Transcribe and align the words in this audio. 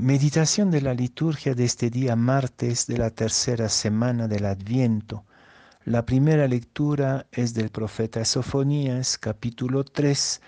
Meditación 0.00 0.70
de 0.70 0.80
la 0.80 0.94
liturgia 0.94 1.54
de 1.54 1.66
este 1.66 1.90
día 1.90 2.16
martes 2.16 2.86
de 2.86 2.96
la 2.96 3.10
tercera 3.10 3.68
semana 3.68 4.28
del 4.28 4.46
Adviento. 4.46 5.26
La 5.84 6.06
primera 6.06 6.48
lectura 6.48 7.26
es 7.32 7.52
del 7.52 7.68
profeta 7.68 8.24
Sofonías, 8.24 9.18
capítulo 9.18 9.84
3, 9.84 10.40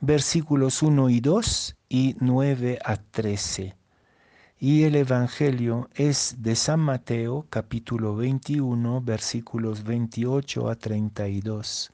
versículos 0.00 0.80
1 0.80 1.10
y 1.10 1.18
2 1.18 1.76
y 1.88 2.16
9 2.20 2.78
a 2.84 2.98
13. 2.98 3.74
Y 4.60 4.84
el 4.84 4.94
Evangelio 4.94 5.90
es 5.96 6.36
de 6.38 6.54
San 6.54 6.78
Mateo, 6.78 7.46
capítulo 7.50 8.14
21, 8.14 9.00
versículos 9.00 9.82
28 9.82 10.70
a 10.70 10.76
32. 10.76 11.92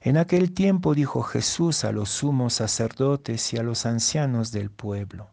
En 0.00 0.16
aquel 0.16 0.52
tiempo 0.52 0.96
dijo 0.96 1.22
Jesús 1.22 1.84
a 1.84 1.92
los 1.92 2.10
sumos 2.10 2.54
sacerdotes 2.54 3.52
y 3.52 3.58
a 3.58 3.62
los 3.62 3.86
ancianos 3.86 4.50
del 4.50 4.72
pueblo, 4.72 5.30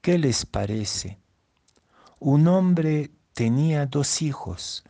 ¿qué 0.00 0.18
les 0.18 0.46
parece? 0.46 1.18
Un 2.18 2.48
hombre 2.48 3.10
tenía 3.32 3.86
dos 3.86 4.22
hijos. 4.22 4.84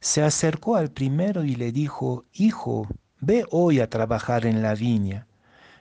Se 0.00 0.22
acercó 0.22 0.76
al 0.76 0.90
primero 0.90 1.44
y 1.44 1.54
le 1.54 1.72
dijo, 1.72 2.24
Hijo, 2.32 2.88
ve 3.20 3.44
hoy 3.50 3.80
a 3.80 3.88
trabajar 3.90 4.46
en 4.46 4.62
la 4.62 4.74
viña. 4.74 5.26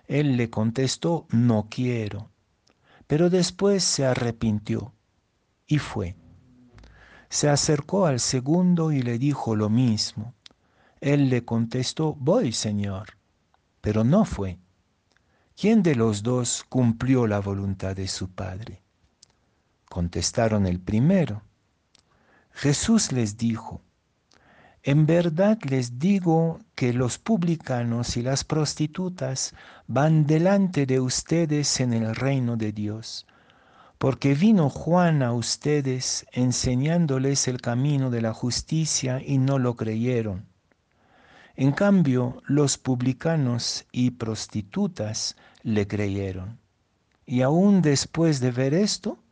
Él 0.08 0.38
le 0.38 0.50
contestó, 0.50 1.28
No 1.30 1.68
quiero. 1.70 2.32
Pero 3.08 3.30
después 3.30 3.84
se 3.84 4.06
arrepintió 4.06 4.94
y 5.68 5.80
fue. 5.80 6.16
Se 7.30 7.50
acercó 7.50 8.06
al 8.06 8.20
segundo 8.20 8.92
y 8.92 9.02
le 9.02 9.18
dijo 9.18 9.56
lo 9.56 9.70
mismo. 9.70 10.34
Él 11.02 11.30
le 11.30 11.44
contestó, 11.44 12.14
Voy, 12.14 12.52
Señor. 12.52 13.18
Pero 13.82 14.04
no 14.04 14.26
fue. 14.26 14.58
¿Quién 15.58 15.84
de 15.84 15.96
los 15.96 16.22
dos 16.22 16.66
cumplió 16.68 17.28
la 17.28 17.40
voluntad 17.40 17.96
de 17.96 18.10
su 18.10 18.30
Padre? 18.30 18.82
Contestaron 19.88 20.66
el 20.66 20.82
primero. 20.82 21.44
Jesús 22.52 23.14
les 23.14 23.38
dijo, 23.38 23.82
en 24.84 25.06
verdad 25.06 25.58
les 25.64 25.98
digo 25.98 26.60
que 26.76 26.92
los 26.92 27.20
publicanos 27.20 28.18
y 28.18 28.22
las 28.22 28.44
prostitutas 28.44 29.56
van 29.88 30.28
delante 30.28 30.86
de 30.86 31.00
ustedes 31.00 31.80
en 31.80 31.94
el 31.94 32.14
reino 32.16 32.58
de 32.58 32.74
Dios, 32.74 33.26
porque 33.98 34.36
vino 34.36 34.70
Juan 34.70 35.24
a 35.24 35.32
ustedes 35.32 36.26
enseñándoles 36.34 37.48
el 37.48 37.62
camino 37.62 38.10
de 38.10 38.22
la 38.22 38.34
justicia 38.34 39.22
y 39.26 39.38
no 39.38 39.58
lo 39.58 39.78
creyeron. 39.78 40.46
En 41.58 41.72
cambio, 41.72 42.42
los 42.48 42.78
publicanos 42.78 43.86
y 43.92 44.12
prostitutas 44.12 45.38
le 45.64 45.88
creyeron. 45.88 46.60
Y 47.26 47.42
aún 47.42 47.82
después 47.82 48.40
de 48.42 48.52
ver 48.52 48.74
esto, 48.74 49.24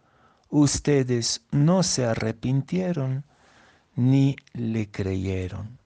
ustedes 0.49 1.45
no 1.51 1.83
se 1.83 2.05
arrepintieron 2.05 3.25
ni 3.95 4.35
le 4.53 4.89
creyeron. 4.89 5.79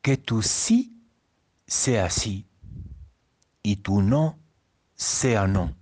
Que 0.00 0.16
tu 0.16 0.42
sí 0.42 0.96
sea 1.66 2.08
sí 2.08 2.46
y 3.62 3.76
tu 3.76 4.00
no 4.00 4.38
sea 4.94 5.46
no. 5.46 5.76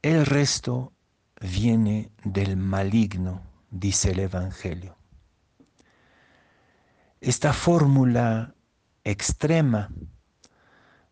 El 0.00 0.24
resto 0.24 0.94
viene 1.40 2.12
del 2.22 2.56
maligno, 2.56 3.42
dice 3.70 4.10
el 4.10 4.20
Evangelio. 4.20 4.96
Esta 7.20 7.52
fórmula 7.52 8.54
extrema 9.04 9.90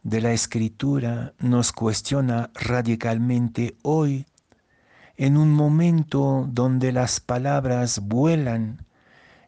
de 0.02 0.20
la 0.20 0.32
escritura 0.32 1.34
nos 1.38 1.72
cuestiona 1.72 2.50
radicalmente 2.54 3.76
hoy 3.82 4.26
en 5.16 5.36
un 5.36 5.52
momento 5.52 6.46
donde 6.48 6.92
las 6.92 7.20
palabras 7.20 8.00
vuelan 8.00 8.86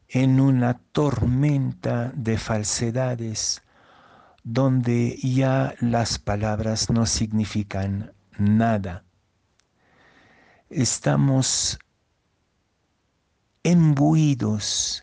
en 0.08 0.40
una 0.40 0.80
tormenta 0.92 2.10
de 2.14 2.36
falsedades, 2.36 3.62
donde 4.42 5.16
ya 5.22 5.74
las 5.80 6.18
palabras 6.18 6.90
no 6.90 7.06
significan 7.06 8.12
nada 8.36 9.04
estamos 10.70 11.80
embuidos, 13.64 15.02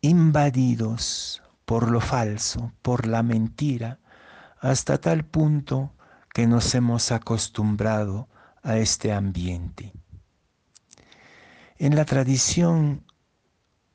invadidos 0.00 1.42
por 1.64 1.90
lo 1.90 2.00
falso, 2.00 2.72
por 2.82 3.06
la 3.06 3.22
mentira, 3.22 4.00
hasta 4.58 5.00
tal 5.00 5.24
punto 5.24 5.94
que 6.34 6.46
nos 6.46 6.74
hemos 6.74 7.12
acostumbrado 7.12 8.28
a 8.62 8.78
este 8.78 9.12
ambiente. 9.12 9.92
En 11.78 11.94
la 11.94 12.04
tradición 12.04 13.04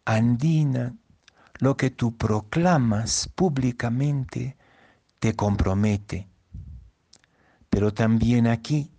andina, 0.05 0.95
lo 1.59 1.75
que 1.75 1.89
tú 1.89 2.15
proclamas 2.15 3.29
públicamente 3.35 4.57
te 5.19 5.35
compromete, 5.35 6.27
pero 7.69 7.93
también 7.93 8.47
aquí 8.47 8.91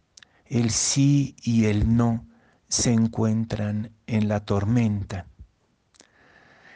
el 0.48 0.70
sí 0.70 1.36
y 1.42 1.66
el 1.66 1.96
no 1.96 2.26
se 2.68 2.92
encuentran 2.92 3.92
en 4.06 4.28
la 4.28 4.40
tormenta. 4.40 5.26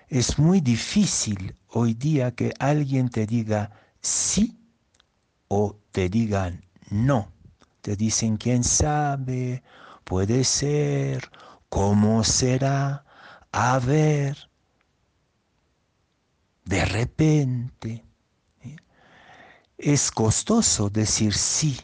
Es 0.08 0.38
muy 0.38 0.60
difícil 0.60 1.56
hoy 1.68 1.94
día 1.94 2.34
que 2.34 2.52
alguien 2.58 3.08
te 3.08 3.26
diga 3.26 3.70
sí 4.00 4.58
o 5.48 5.78
te 5.90 6.08
digan 6.08 6.64
no. 6.90 7.32
Te 7.80 7.96
dicen 7.96 8.36
quién 8.36 8.62
sabe, 8.62 9.62
puede 10.04 10.44
ser, 10.44 11.30
cómo 11.68 12.22
será, 12.24 13.04
a 13.50 13.78
ver, 13.78 14.50
de 16.64 16.84
repente. 16.84 18.04
Es 19.78 20.10
costoso 20.10 20.90
decir 20.90 21.34
sí 21.34 21.80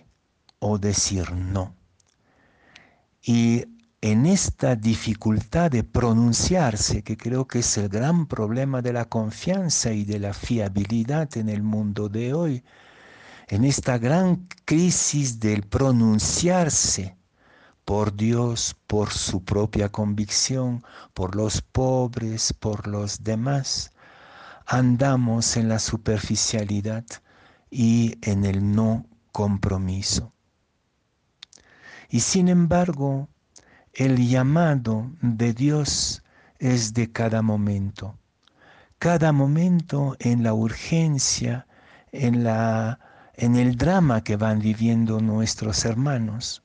o 0.60 0.78
decir 0.78 1.32
no. 1.32 1.77
Y 3.22 3.64
en 4.00 4.26
esta 4.26 4.76
dificultad 4.76 5.70
de 5.70 5.82
pronunciarse, 5.82 7.02
que 7.02 7.16
creo 7.16 7.46
que 7.46 7.60
es 7.60 7.76
el 7.78 7.88
gran 7.88 8.26
problema 8.26 8.80
de 8.80 8.92
la 8.92 9.06
confianza 9.06 9.92
y 9.92 10.04
de 10.04 10.20
la 10.20 10.32
fiabilidad 10.32 11.36
en 11.36 11.48
el 11.48 11.62
mundo 11.62 12.08
de 12.08 12.32
hoy, 12.32 12.64
en 13.48 13.64
esta 13.64 13.98
gran 13.98 14.46
crisis 14.64 15.40
del 15.40 15.62
pronunciarse 15.62 17.16
por 17.84 18.14
Dios, 18.14 18.76
por 18.86 19.10
su 19.10 19.42
propia 19.42 19.88
convicción, 19.88 20.84
por 21.14 21.34
los 21.34 21.62
pobres, 21.62 22.52
por 22.52 22.86
los 22.86 23.24
demás, 23.24 23.92
andamos 24.66 25.56
en 25.56 25.68
la 25.68 25.78
superficialidad 25.78 27.04
y 27.70 28.16
en 28.22 28.44
el 28.44 28.72
no 28.72 29.06
compromiso. 29.32 30.32
Y 32.10 32.20
sin 32.20 32.48
embargo, 32.48 33.28
el 33.92 34.28
llamado 34.28 35.10
de 35.20 35.52
Dios 35.52 36.22
es 36.58 36.94
de 36.94 37.12
cada 37.12 37.42
momento. 37.42 38.18
Cada 38.98 39.32
momento 39.32 40.16
en 40.18 40.42
la 40.42 40.54
urgencia, 40.54 41.66
en, 42.10 42.44
la, 42.44 42.98
en 43.34 43.56
el 43.56 43.76
drama 43.76 44.24
que 44.24 44.36
van 44.36 44.58
viviendo 44.58 45.20
nuestros 45.20 45.84
hermanos. 45.84 46.62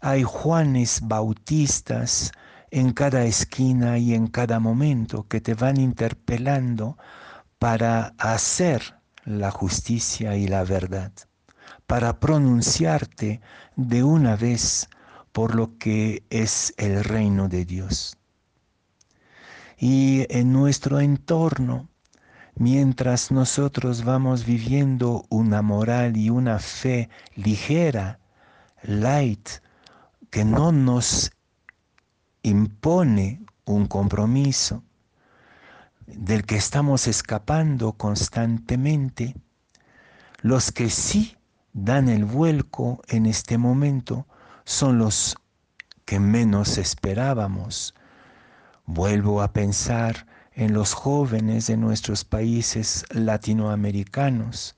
Hay 0.00 0.22
Juanes 0.22 1.00
Bautistas 1.02 2.30
en 2.70 2.92
cada 2.92 3.24
esquina 3.24 3.98
y 3.98 4.14
en 4.14 4.28
cada 4.28 4.60
momento 4.60 5.26
que 5.26 5.40
te 5.40 5.54
van 5.54 5.78
interpelando 5.78 6.96
para 7.58 8.14
hacer 8.18 9.00
la 9.24 9.50
justicia 9.50 10.36
y 10.36 10.46
la 10.46 10.62
verdad 10.62 11.12
para 11.86 12.20
pronunciarte 12.20 13.40
de 13.76 14.02
una 14.04 14.36
vez 14.36 14.88
por 15.32 15.54
lo 15.54 15.78
que 15.78 16.22
es 16.30 16.74
el 16.76 17.04
reino 17.04 17.48
de 17.48 17.64
Dios. 17.64 18.16
Y 19.78 20.26
en 20.28 20.52
nuestro 20.52 21.00
entorno, 21.00 21.88
mientras 22.54 23.30
nosotros 23.30 24.04
vamos 24.04 24.44
viviendo 24.44 25.24
una 25.30 25.62
moral 25.62 26.16
y 26.16 26.30
una 26.30 26.58
fe 26.58 27.08
ligera, 27.34 28.18
light, 28.82 29.48
que 30.30 30.44
no 30.44 30.70
nos 30.70 31.32
impone 32.42 33.42
un 33.64 33.86
compromiso, 33.86 34.84
del 36.06 36.44
que 36.44 36.56
estamos 36.56 37.06
escapando 37.06 37.92
constantemente, 37.92 39.34
los 40.42 40.72
que 40.72 40.90
sí 40.90 41.36
dan 41.72 42.08
el 42.08 42.24
vuelco 42.24 43.02
en 43.08 43.26
este 43.26 43.58
momento 43.58 44.26
son 44.64 44.98
los 44.98 45.36
que 46.04 46.18
menos 46.18 46.78
esperábamos. 46.78 47.94
Vuelvo 48.86 49.42
a 49.42 49.52
pensar 49.52 50.26
en 50.52 50.74
los 50.74 50.94
jóvenes 50.94 51.68
de 51.68 51.76
nuestros 51.76 52.24
países 52.24 53.04
latinoamericanos, 53.10 54.76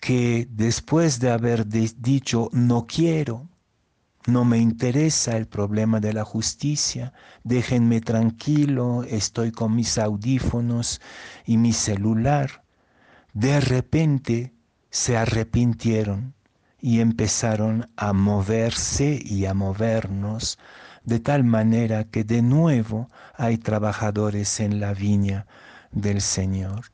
que 0.00 0.48
después 0.50 1.20
de 1.20 1.30
haber 1.30 1.66
dicho 1.66 2.48
no 2.52 2.86
quiero, 2.86 3.48
no 4.26 4.44
me 4.44 4.58
interesa 4.58 5.36
el 5.36 5.46
problema 5.46 6.00
de 6.00 6.12
la 6.12 6.24
justicia, 6.24 7.12
déjenme 7.44 8.00
tranquilo, 8.00 9.04
estoy 9.04 9.52
con 9.52 9.74
mis 9.74 9.98
audífonos 9.98 11.00
y 11.44 11.56
mi 11.56 11.72
celular, 11.72 12.64
de 13.32 13.60
repente 13.60 14.52
se 14.92 15.16
arrepintieron 15.16 16.34
y 16.78 17.00
empezaron 17.00 17.90
a 17.96 18.12
moverse 18.12 19.18
y 19.24 19.46
a 19.46 19.54
movernos 19.54 20.58
de 21.02 21.18
tal 21.18 21.44
manera 21.44 22.04
que 22.04 22.24
de 22.24 22.42
nuevo 22.42 23.08
hay 23.34 23.56
trabajadores 23.56 24.60
en 24.60 24.80
la 24.80 24.92
viña 24.92 25.46
del 25.92 26.20
Señor. 26.20 26.92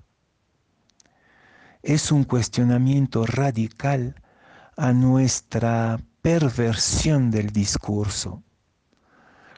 Es 1.83 2.13
un 2.13 2.23
cuestionamiento 2.23 3.27
radical 3.27 4.15
a 4.77 4.93
nuestra 4.93 5.99
perversión 6.23 7.33
del 7.33 7.51
discurso. 7.51 8.45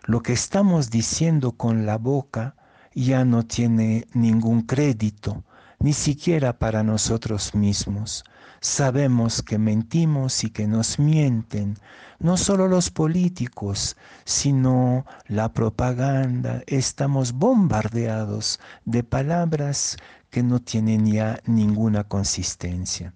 Lo 0.07 0.23
que 0.23 0.33
estamos 0.33 0.91
diciendo 0.91 1.53
con 1.53 1.85
la 1.85 1.99
boca 1.99 2.57
ya 2.95 3.27
no 3.27 3.45
tiene 3.45 4.07
ningún 4.15 4.63
crédito, 4.63 5.45
ni 5.81 5.93
siquiera 5.93 6.59
para 6.59 6.83
nosotros 6.83 7.55
mismos. 7.55 8.25
Sabemos 8.61 9.43
que 9.43 9.59
mentimos 9.59 10.45
y 10.45 10.51
que 10.51 10.67
nos 10.67 10.99
mienten, 10.99 11.79
no 12.19 12.37
solo 12.37 12.69
los 12.69 12.91
políticos, 12.91 13.97
sino 14.25 15.07
la 15.27 15.53
propaganda. 15.53 16.63
Estamos 16.67 17.33
bombardeados 17.33 18.61
de 18.85 19.03
palabras 19.03 19.97
que 20.29 20.43
no 20.43 20.61
tienen 20.61 21.07
ya 21.07 21.41
ninguna 21.47 22.05
consistencia. 22.05 23.15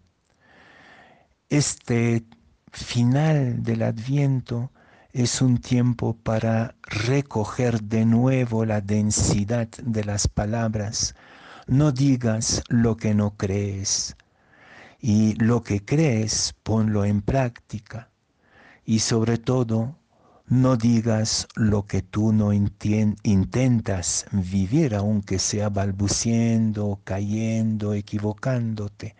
Este 1.50 2.24
final 2.72 3.62
del 3.62 3.82
adviento 3.82 4.72
es 5.12 5.42
un 5.42 5.58
tiempo 5.58 6.16
para 6.16 6.74
recoger 6.82 7.82
de 7.82 8.04
nuevo 8.04 8.64
la 8.64 8.80
densidad 8.80 9.68
de 9.82 10.04
las 10.04 10.26
palabras. 10.26 11.14
No 11.66 11.92
digas 11.92 12.62
lo 12.68 12.96
que 12.96 13.14
no 13.14 13.36
crees 13.36 14.16
y 15.00 15.34
lo 15.42 15.62
que 15.62 15.84
crees 15.84 16.54
ponlo 16.62 17.04
en 17.04 17.22
práctica 17.22 18.10
y 18.84 18.98
sobre 18.98 19.38
todo 19.38 19.96
no 20.46 20.76
digas 20.76 21.48
lo 21.56 21.86
que 21.86 22.02
tú 22.02 22.34
no 22.34 22.52
intentas 22.52 24.26
vivir, 24.30 24.94
aunque 24.94 25.38
sea 25.38 25.70
balbuciendo, 25.70 27.00
cayendo, 27.02 27.94
equivocándote. 27.94 29.16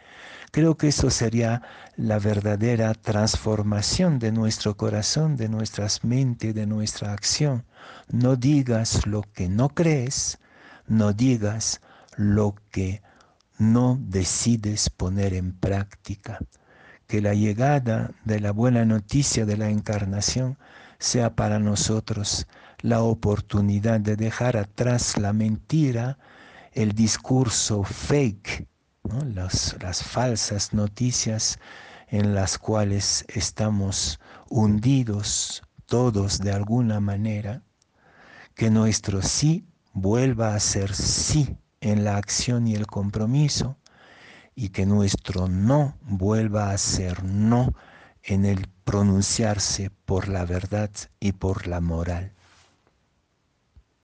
Creo 0.50 0.76
que 0.76 0.88
eso 0.88 1.08
sería 1.08 1.62
la 1.96 2.18
verdadera 2.18 2.92
transformación 2.92 4.18
de 4.18 4.32
nuestro 4.32 4.76
corazón, 4.76 5.36
de 5.36 5.48
nuestras 5.48 6.04
mentes, 6.04 6.54
de 6.54 6.66
nuestra 6.66 7.14
acción. 7.14 7.64
No 8.10 8.36
digas 8.36 9.06
lo 9.06 9.22
que 9.22 9.48
no 9.48 9.70
crees, 9.70 10.38
no 10.86 11.14
digas 11.14 11.80
lo 12.16 12.54
que 12.70 13.02
no 13.58 13.98
decides 14.00 14.90
poner 14.90 15.34
en 15.34 15.52
práctica. 15.52 16.38
Que 17.06 17.20
la 17.20 17.34
llegada 17.34 18.12
de 18.24 18.40
la 18.40 18.52
buena 18.52 18.84
noticia 18.84 19.44
de 19.46 19.56
la 19.56 19.68
encarnación 19.68 20.58
sea 20.98 21.34
para 21.34 21.58
nosotros 21.58 22.46
la 22.80 23.02
oportunidad 23.02 24.00
de 24.00 24.16
dejar 24.16 24.56
atrás 24.56 25.18
la 25.18 25.32
mentira, 25.32 26.18
el 26.72 26.92
discurso 26.92 27.82
fake, 27.84 28.66
las, 29.26 30.02
falsas 30.02 30.72
noticias 30.72 31.58
en 32.08 32.34
las 32.34 32.58
cuales 32.58 33.24
estamos 33.28 34.18
hundidos 34.48 35.62
todos 35.86 36.38
de 36.38 36.52
alguna 36.52 37.00
manera, 37.00 37.62
que 38.54 38.70
nuestro 38.70 39.22
sí 39.22 39.66
vuelva 39.92 40.54
a 40.54 40.60
ser 40.60 40.94
sí 40.94 41.56
en 41.84 42.02
la 42.02 42.16
acción 42.16 42.66
y 42.66 42.74
el 42.74 42.86
compromiso, 42.86 43.76
y 44.54 44.70
que 44.70 44.86
nuestro 44.86 45.48
no 45.48 45.96
vuelva 46.02 46.70
a 46.70 46.78
ser 46.78 47.24
no 47.24 47.74
en 48.22 48.44
el 48.44 48.68
pronunciarse 48.84 49.90
por 50.04 50.28
la 50.28 50.44
verdad 50.44 50.90
y 51.20 51.32
por 51.32 51.66
la 51.66 51.80
moral. 51.80 52.32